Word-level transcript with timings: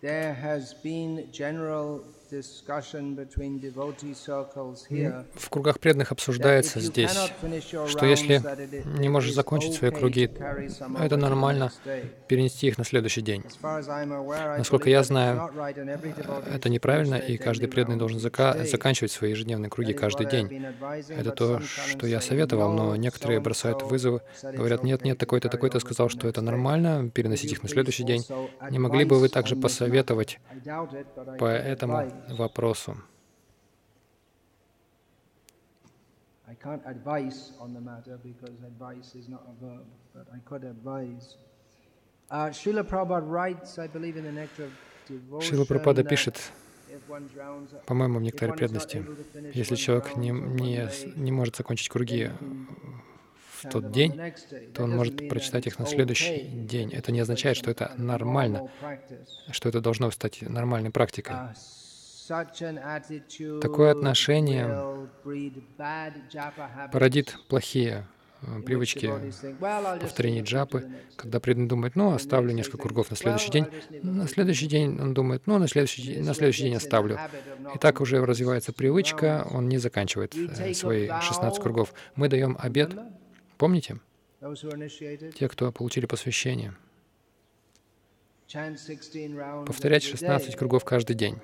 there 0.00 0.32
has 0.32 0.74
been 0.74 1.28
general 1.32 2.04
В 5.34 5.50
кругах 5.50 5.80
преданных 5.80 6.12
обсуждается 6.12 6.80
здесь, 6.80 7.10
что 7.88 8.06
если 8.06 8.42
не 8.98 9.08
можешь 9.08 9.32
закончить 9.34 9.74
свои 9.74 9.90
круги, 9.90 10.30
это 11.00 11.16
нормально 11.16 11.72
перенести 12.28 12.66
их 12.68 12.78
на 12.78 12.84
следующий 12.84 13.22
день. 13.22 13.44
Насколько 14.58 14.90
я 14.90 15.02
знаю, 15.02 15.50
Это 16.52 16.68
неправильно, 16.68 17.14
и 17.14 17.36
каждый 17.36 17.68
преданный 17.68 17.98
должен 17.98 18.18
зака- 18.18 18.64
заканчивать 18.64 19.12
свои 19.12 19.30
ежедневные 19.30 19.70
круги 19.70 19.92
каждый 19.92 20.26
день. 20.26 20.66
Это 21.08 21.30
то, 21.30 21.60
что 21.60 22.06
я 22.06 22.20
советовал, 22.20 22.72
но 22.72 22.94
"No, 22.94 22.98
некоторые 22.98 23.40
бросают 23.40 23.82
вызовы, 23.82 24.20
говорят, 24.42 24.82
нет, 24.82 25.04
нет, 25.04 25.18
такой-то, 25.18 25.48
такой-то 25.48 25.80
сказал, 25.80 26.08
что 26.08 26.28
это 26.28 26.40
нормально, 26.40 27.10
переносить 27.10 27.52
их 27.52 27.62
на 27.62 27.68
следующий 27.68 28.04
день. 28.04 28.24
Не 28.70 28.78
могли 28.78 29.04
бы 29.04 29.18
вы 29.18 29.28
также 29.28 29.56
посоветовать 29.56 30.38
I 31.40 32.17
вопросу? 32.28 32.96
I 36.48 36.54
can't 36.54 36.82
advise 36.86 37.52
on 37.60 37.74
the 37.74 37.80
matter 37.80 38.18
because 38.24 38.56
advice 38.64 39.14
is 39.14 39.28
not 39.28 39.42
a 39.52 39.64
verb, 39.64 39.84
but 40.14 40.26
I 40.32 40.38
could 40.48 40.64
advise. 40.64 41.36
Uh, 42.30 42.50
Srila 42.50 42.84
Prabhupada 42.84 43.28
writes, 43.28 43.78
I 43.78 43.86
believe, 43.86 44.16
in 44.16 44.24
the 44.24 44.32
Nectar 44.32 44.64
of 44.64 44.72
Devotion, 45.08 45.40
Шила 45.40 45.64
Прабхупада 45.64 46.04
пишет, 46.04 46.52
по-моему, 47.86 48.18
в 48.18 48.22
некоторой 48.22 48.56
преданности, 48.56 49.04
если 49.54 49.76
человек 49.76 50.16
не, 50.16 50.30
не, 50.30 50.88
не 51.16 51.32
может 51.32 51.56
закончить 51.56 51.88
круги 51.88 52.30
в 53.58 53.68
тот 53.70 53.90
день, 53.90 54.12
то 54.74 54.84
он 54.84 54.96
может 54.96 55.28
прочитать 55.28 55.66
их 55.66 55.78
на 55.78 55.86
следующий 55.86 56.48
день. 56.48 56.92
Это 56.92 57.12
не 57.12 57.20
означает, 57.20 57.56
что 57.56 57.70
это 57.70 57.92
нормально, 57.96 58.70
что 59.50 59.68
это 59.68 59.80
должно 59.80 60.10
стать 60.10 60.42
нормальной 60.42 60.90
практикой. 60.90 61.36
Такое 63.60 63.90
отношение 63.92 65.08
породит 66.92 67.36
плохие 67.48 68.06
э, 68.42 68.60
привычки 68.62 69.06
devotees 69.06 69.34
think, 69.42 69.58
"Well, 69.58 69.84
I'll 69.84 69.96
just 69.96 70.00
повторения 70.00 70.42
джапы, 70.42 70.90
когда 71.16 71.40
преданный 71.40 71.68
думает, 71.68 71.96
ну, 71.96 72.12
оставлю 72.12 72.52
несколько 72.52 72.78
кругов 72.78 73.10
на 73.10 73.16
следующий 73.16 73.50
день, 73.50 73.66
на 74.02 74.28
следующий 74.28 74.66
день 74.66 75.00
он 75.00 75.14
думает, 75.14 75.46
ну, 75.46 75.58
на 75.58 75.68
следующий, 75.68 76.02
день- 76.02 76.22
на 76.24 76.34
следующий 76.34 76.64
день 76.64 76.74
оставлю. 76.76 77.18
И 77.74 77.78
так 77.78 78.00
уже 78.02 78.24
развивается 78.24 78.72
привычка, 78.72 79.46
он 79.50 79.68
не 79.68 79.78
заканчивает 79.78 80.34
э, 80.36 80.74
свои 80.74 81.08
16 81.08 81.62
кругов. 81.62 81.94
Мы 82.14 82.28
даем 82.28 82.56
обед, 82.60 82.94
помните, 83.56 84.00
те, 85.34 85.48
кто 85.48 85.72
получили 85.72 86.06
посвящение, 86.06 86.74
chant 88.46 88.76
16 88.76 89.14
rounds 89.32 89.64
повторять 89.66 90.04
every 90.04 90.10
16 90.10 90.54
day. 90.54 90.58
кругов 90.58 90.84
каждый 90.84 91.16
день. 91.16 91.38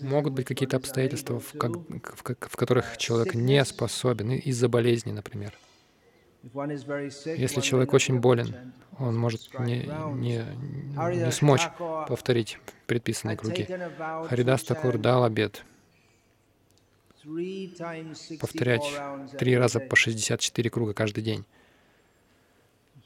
Могут 0.00 0.32
быть 0.32 0.46
какие-то 0.46 0.76
обстоятельства, 0.76 1.40
в, 1.40 1.52
как- 1.58 1.72
в 1.76 2.22
в 2.22 2.56
которых 2.56 2.96
человек 2.96 3.34
не 3.34 3.64
способен, 3.64 4.32
из-за 4.32 4.68
болезни, 4.68 5.10
например. 5.12 5.54
Если 6.42 7.60
человек 7.60 7.92
очень 7.92 8.20
болен, 8.20 8.72
он 8.98 9.18
может 9.18 9.58
не, 9.58 9.90
не, 10.14 10.44
не 11.16 11.32
смочь 11.32 11.68
повторить 12.06 12.58
предписанные 12.86 13.36
круги. 13.36 13.66
Харидас 14.28 14.62
Такур 14.62 14.98
дал 14.98 15.24
обед 15.24 15.64
three 17.24 17.74
times 17.76 18.16
64 18.16 18.38
повторять 18.38 19.38
три 19.38 19.56
раза 19.56 19.80
по 19.80 19.96
64 19.96 20.70
круга 20.70 20.94
каждый 20.94 21.22
день. 21.22 21.44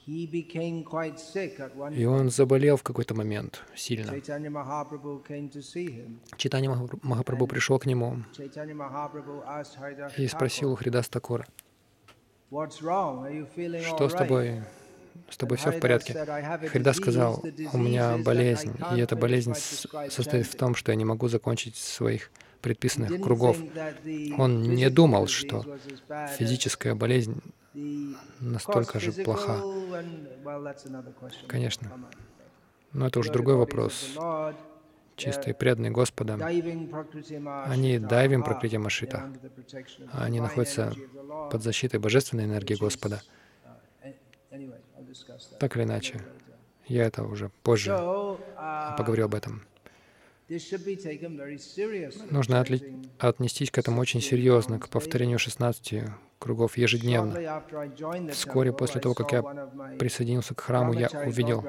И 0.06 2.04
он 2.04 2.30
заболел 2.30 2.76
в 2.76 2.82
какой-то 2.82 3.14
момент 3.14 3.62
сильно. 3.76 4.20
Читание 6.36 6.70
Махапрабху 7.02 7.46
пришел 7.46 7.78
к 7.78 7.86
нему 7.86 8.18
и 10.16 10.26
спросил 10.26 10.72
у 10.72 10.76
Хридас 10.76 11.08
Такура, 11.08 11.46
что 12.50 14.08
с 14.08 14.12
тобой, 14.12 14.62
с 15.30 15.36
тобой 15.36 15.56
все 15.56 15.70
в 15.70 15.80
порядке? 15.80 16.14
Хридас 16.68 16.96
сказал, 16.96 17.42
у 17.72 17.78
меня 17.78 18.18
болезнь, 18.18 18.74
и 18.96 19.00
эта 19.00 19.14
болезнь 19.14 19.54
состоит 19.54 20.46
в 20.46 20.56
том, 20.56 20.74
что 20.74 20.90
я 20.90 20.96
не 20.96 21.04
могу 21.04 21.28
закончить 21.28 21.76
своих 21.76 22.30
предписанных 22.60 23.20
кругов. 23.20 23.56
Он 24.38 24.62
не 24.62 24.90
думал, 24.90 25.28
что 25.28 25.64
Физическая 26.38 26.94
болезнь 26.94 27.40
настолько 28.40 29.00
же 29.00 29.12
плоха. 29.12 29.60
Конечно. 31.46 31.90
Но 32.92 33.06
это 33.06 33.18
уже 33.20 33.32
другой 33.32 33.56
вопрос. 33.56 34.16
Чистые 35.16 35.54
преданные 35.54 35.90
Господа, 35.90 36.34
они 36.34 37.98
дайвим 37.98 38.42
they're 38.42 38.78
Машита. 38.78 39.30
Они 40.12 40.40
находятся 40.40 40.94
под 41.50 41.62
защитой 41.62 41.98
божественной 41.98 42.44
энергии 42.44 42.74
Господа. 42.74 43.22
Так 45.58 45.76
или 45.76 45.84
иначе, 45.84 46.22
я 46.86 47.04
это 47.04 47.24
уже 47.24 47.50
позже 47.62 47.90
поговорю 48.96 49.26
об 49.26 49.34
этом. 49.34 49.62
Нужно 52.30 52.60
отли- 52.60 53.08
отнестись 53.18 53.70
к 53.70 53.78
этому 53.78 54.00
очень 54.00 54.20
серьезно, 54.20 54.78
к 54.78 54.88
повторению 54.88 55.38
16 55.38 56.04
кругов 56.42 56.76
ежедневно. 56.76 57.62
Вскоре 58.32 58.72
после 58.72 59.00
того, 59.00 59.14
как 59.14 59.32
я 59.32 59.42
присоединился 59.98 60.54
к 60.54 60.60
храму, 60.60 60.92
я 60.92 61.08
увидел 61.26 61.64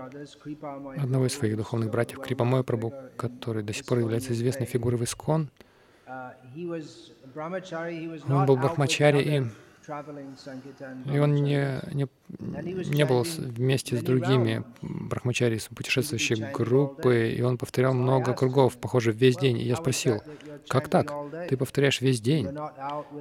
одного 0.97 1.27
из 1.27 1.33
своих 1.33 1.55
духовных 1.57 1.91
братьев, 1.91 2.19
Крипа 2.19 2.63
Прабу, 2.63 2.89
figure 2.89 3.09
in 3.09 3.17
который 3.17 3.63
до 3.63 3.73
сих 3.73 3.85
пор 3.85 3.99
является 3.99 4.33
известной 4.33 4.65
фигурой 4.65 4.97
в 4.97 5.03
Искон. 5.03 5.49
Uh, 6.05 6.31
Он 8.29 8.45
был 8.45 8.57
брахмачари, 8.57 9.21
и 9.21 9.43
И 11.13 11.19
он 11.19 11.35
не, 11.35 11.79
не, 11.93 12.07
не 12.39 13.05
был 13.05 13.23
вместе 13.23 13.97
с 13.97 14.01
другими 14.01 14.63
брахмачари, 14.81 15.57
с 15.57 15.67
путешествующей 15.67 16.35
группы, 16.51 17.33
и 17.37 17.41
он 17.41 17.57
повторял 17.57 17.93
много 17.93 18.33
кругов, 18.33 18.77
похоже, 18.77 19.11
весь 19.11 19.37
день. 19.37 19.59
И 19.59 19.63
я 19.65 19.75
спросил, 19.75 20.21
как 20.67 20.87
так? 20.87 21.13
Ты 21.49 21.57
повторяешь 21.57 22.01
весь 22.01 22.21
день, 22.21 22.49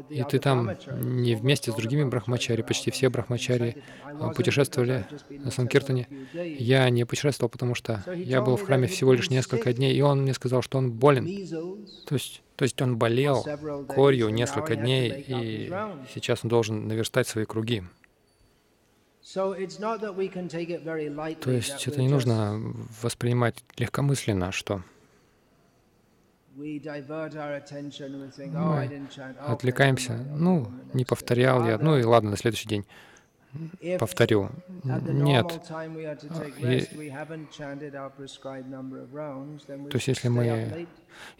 и 0.09 0.23
ты 0.25 0.39
там 0.39 0.77
не 1.01 1.35
вместе 1.35 1.73
с 1.73 1.75
другими 1.75 2.05
брахмачари, 2.05 2.63
почти 2.63 2.91
все 2.91 3.11
брахмачари 3.11 3.83
а, 4.05 4.31
путешествовали 4.31 5.07
на 5.31 5.51
Санкиртане. 5.51 6.09
Я 6.33 6.89
не 6.91 7.05
путешествовал, 7.05 7.51
потому 7.51 7.75
что 7.75 8.03
я 8.15 8.41
был 8.41 8.57
в 8.57 8.63
храме 8.63 8.87
всего 8.87 9.13
лишь 9.13 9.31
несколько 9.31 9.73
дней, 9.73 9.95
и 9.95 10.01
он 10.01 10.23
мне 10.23 10.35
сказал, 10.35 10.63
что 10.63 10.79
он 10.79 10.91
болен. 10.91 11.27
То 12.07 12.15
есть, 12.15 12.43
то 12.57 12.63
есть 12.65 12.81
он 12.81 12.97
болел 12.97 13.45
корью 13.89 14.31
несколько 14.31 14.77
дней, 14.77 15.25
и 15.27 15.73
сейчас 16.15 16.41
он 16.45 16.51
должен 16.51 16.89
наверстать 16.89 17.29
свои 17.29 17.45
круги. 17.45 17.83
То 21.41 21.51
есть 21.51 21.87
это 21.87 22.01
не 22.01 22.09
нужно 22.09 22.61
воспринимать 23.01 23.63
легкомысленно, 23.77 24.51
что 24.53 24.83
oh, 28.55 28.77
мы 28.77 29.53
отвлекаемся. 29.53 30.15
Ну, 30.15 30.71
не 30.93 31.05
повторял 31.05 31.67
я, 31.67 31.79
ну 31.79 31.97
и 31.97 32.03
ладно, 32.03 32.31
на 32.31 32.37
следующий 32.37 32.69
день 32.69 32.85
повторю. 33.99 34.49
Нет. 34.85 35.47
И- 36.59 36.87
То 39.91 39.97
есть 39.97 40.09
если 40.09 40.29
мы. 40.29 40.87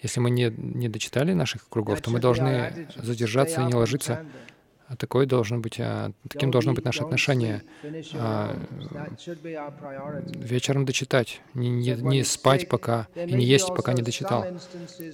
Если 0.03 0.21
мы 0.21 0.31
не, 0.31 0.51
не 0.51 0.89
дочитали 0.89 1.33
наших 1.33 1.69
кругов, 1.69 2.01
то 2.01 2.11
мы 2.11 2.21
должны 2.21 2.87
задержаться 2.97 3.63
и 3.63 3.65
не 3.65 3.75
ложиться. 3.75 4.25
А 4.93 4.97
такой 4.97 5.25
должен 5.25 5.63
быть, 5.63 5.77
а, 5.81 6.13
таким 6.29 6.51
должно 6.51 6.75
быть 6.75 6.85
наше 6.85 7.01
don't 7.01 7.07
отношение. 7.07 7.63
а. 8.15 8.55
Вечером 10.35 10.85
дочитать, 10.85 11.41
не, 11.55 11.71
не, 11.71 11.95
не 11.95 12.25
спать 12.25 12.69
пока 12.69 13.09
и 13.15 13.33
не 13.33 13.47
есть, 13.47 13.69
пока 13.69 13.95
не 13.95 14.03
дочитал. 14.03 14.45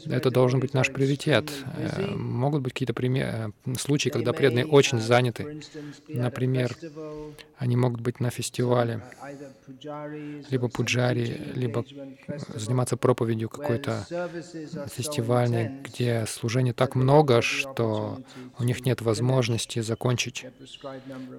Это 0.07 0.31
должен 0.33 0.59
быть 0.59 0.75
наш 0.75 0.91
приоритет. 0.93 1.53
Э. 1.77 2.13
Могут 2.17 2.63
быть 2.63 2.73
какие-то 2.73 2.93
пример- 2.93 3.53
э, 3.67 3.75
случаи, 3.79 4.09
когда 4.09 4.33
преданные 4.33 4.67
очень 4.67 4.99
uh, 4.99 5.01
for 5.01 5.07
заняты. 5.07 5.63
Например, 6.09 6.75
Они 7.59 7.77
могут 7.77 8.01
быть 8.01 8.21
на 8.21 8.31
фестивале, 8.31 9.03
uh, 9.21 10.45
либо 10.51 10.69
пуджари, 10.69 11.41
либо 11.55 11.85
заниматься 12.55 12.97
проповедью 12.97 13.49
какой-то 13.49 14.07
фестивальной, 14.93 15.71
где 15.85 16.25
служений 16.27 16.73
that 16.73 16.73
так 16.73 16.95
много, 16.95 17.43
что 17.43 18.19
у 18.59 18.65
них 18.65 18.85
нет 18.85 19.01
finish 19.03 19.68
возможности 19.69 19.81
закончить 19.81 20.47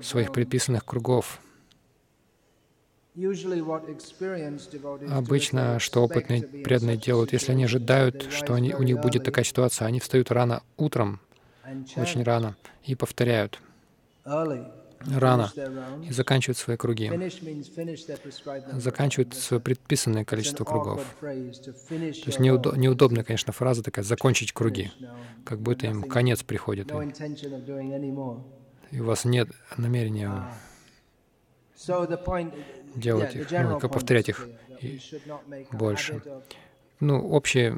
своих 0.01 0.31
предписанных 0.31 0.85
кругов. 0.85 1.39
Обычно, 5.09 5.79
что 5.79 6.03
опытные 6.03 6.43
преданные 6.43 6.97
делают, 6.97 7.33
если 7.33 7.51
они 7.51 7.65
ожидают, 7.65 8.27
что 8.31 8.53
они, 8.53 8.73
у 8.73 8.83
них 8.83 8.99
будет 8.99 9.23
такая 9.23 9.43
ситуация, 9.43 9.87
они 9.87 9.99
встают 9.99 10.31
рано 10.31 10.61
утром, 10.77 11.19
очень 11.97 12.23
рано, 12.23 12.55
и 12.85 12.95
повторяют. 12.95 13.59
Рано 15.07 15.51
и 16.07 16.11
заканчивают 16.11 16.57
свои 16.57 16.77
круги. 16.77 17.09
Заканчивают 18.73 19.33
свое 19.35 19.61
предписанное 19.61 20.25
количество 20.25 20.63
кругов. 20.65 21.05
То 21.19 21.27
есть 21.27 22.39
неудо- 22.39 22.77
неудобная, 22.77 23.23
конечно, 23.23 23.53
фраза 23.53 23.83
такая 23.83 24.03
«закончить 24.05 24.51
круги», 24.51 24.91
как 25.45 25.59
будто 25.59 25.87
им 25.87 26.03
конец 26.03 26.43
приходит, 26.43 26.91
и- 28.91 28.99
у 28.99 29.03
вас 29.05 29.25
нет 29.25 29.49
намерения 29.77 30.27
Ah. 30.27 30.51
Делать 32.95 33.35
их, 33.35 33.51
ну, 33.51 33.79
повторять 33.89 34.29
их 34.29 34.47
больше. 35.71 36.21
Ну, 36.99 37.25
общий, 37.29 37.73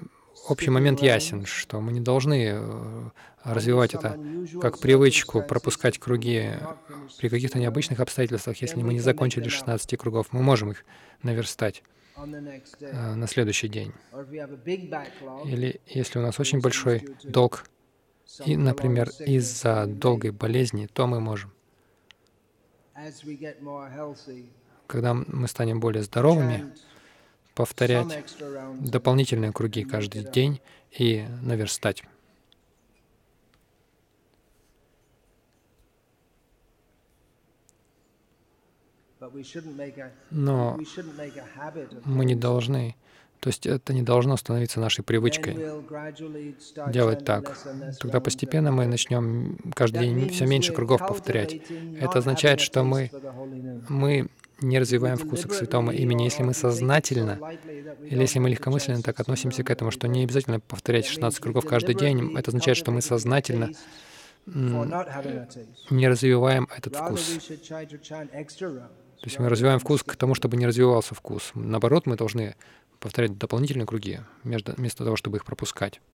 общий 0.47 0.69
момент 0.69 1.01
ясен, 1.01 1.45
что 1.45 1.79
мы 1.81 1.91
не 1.91 1.99
должны 1.99 2.51
э, 2.53 3.09
развивать 3.43 3.93
это 3.93 4.19
как 4.61 4.79
привычку 4.79 5.41
пропускать 5.41 5.97
круги 5.97 6.51
при 7.19 7.29
каких-то 7.29 7.59
необычных 7.59 7.99
обстоятельствах. 7.99 8.57
Если 8.57 8.81
мы 8.81 8.93
не 8.93 8.99
закончили 8.99 9.49
16 9.49 9.97
кругов, 9.97 10.27
мы 10.31 10.41
можем 10.41 10.71
их 10.71 10.85
наверстать 11.23 11.83
э, 12.17 13.13
на 13.15 13.27
следующий 13.27 13.67
день. 13.67 13.93
Или 15.45 15.81
если 15.87 16.19
у 16.19 16.21
нас 16.21 16.39
очень 16.39 16.59
большой 16.59 17.07
долг, 17.23 17.65
и, 18.45 18.55
например, 18.55 19.09
из-за 19.19 19.85
долгой 19.87 20.31
болезни, 20.31 20.87
то 20.91 21.05
мы 21.05 21.19
можем. 21.19 21.51
Когда 24.87 25.13
мы 25.13 25.47
станем 25.47 25.79
более 25.79 26.03
здоровыми, 26.03 26.73
повторять 27.61 28.25
дополнительные 28.79 29.51
круги 29.51 29.83
каждый 29.83 30.23
день 30.23 30.59
и 30.89 31.23
наверстать. 31.43 32.03
Но 40.31 40.79
мы 42.03 42.25
не 42.25 42.33
должны, 42.33 42.95
то 43.39 43.49
есть 43.49 43.67
это 43.67 43.93
не 43.93 44.01
должно 44.01 44.37
становиться 44.37 44.79
нашей 44.79 45.03
привычкой 45.03 45.53
делать 46.87 47.23
так. 47.23 47.55
Тогда 47.99 48.19
постепенно 48.19 48.71
мы 48.71 48.87
начнем 48.87 49.59
каждый 49.75 49.99
день 49.99 50.29
все 50.29 50.47
меньше 50.47 50.73
кругов 50.73 51.01
повторять. 51.07 51.61
Это 51.99 52.17
означает, 52.17 52.59
что 52.59 52.83
мы, 52.83 53.11
мы 53.87 54.29
не 54.61 54.79
развиваем 54.79 55.17
вкуса 55.17 55.47
к 55.47 55.53
святому 55.53 55.91
имени, 55.91 56.23
если 56.23 56.43
мы 56.43 56.53
сознательно 56.53 57.39
или 58.03 58.21
если 58.21 58.39
мы 58.39 58.49
легкомысленно 58.49 59.01
так 59.01 59.19
относимся 59.19 59.63
к 59.63 59.69
этому, 59.69 59.91
что 59.91 60.07
не 60.07 60.23
обязательно 60.23 60.59
повторять 60.59 61.05
That 61.05 61.09
16 61.09 61.21
means 61.21 61.39
we 61.39 61.43
кругов 61.43 61.65
каждый 61.65 61.95
день, 61.95 62.35
это 62.37 62.49
означает, 62.51 62.77
что 62.77 62.91
мы 62.91 63.01
сознательно 63.01 63.71
не 64.45 66.07
развиваем 66.07 66.67
этот 66.75 66.95
вкус. 66.95 67.39
То 69.21 69.27
есть 69.27 69.37
мы 69.37 69.49
развиваем 69.49 69.79
вкус 69.79 70.01
к 70.03 70.15
тому, 70.15 70.33
чтобы 70.33 70.57
не 70.57 70.65
развивался 70.65 71.13
вкус. 71.13 71.51
Наоборот, 71.53 72.07
мы 72.07 72.15
должны 72.17 72.55
повторять 72.99 73.37
дополнительные 73.37 73.85
круги 73.85 74.19
вместо 74.43 75.03
того, 75.03 75.15
чтобы 75.15 75.37
их 75.37 75.45
пропускать. 75.45 76.01